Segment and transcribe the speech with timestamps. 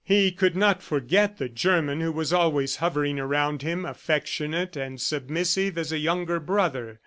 [0.03, 5.77] He could not forget the German who was always hovering around him, affectionate and submissive
[5.77, 6.99] as a younger brother.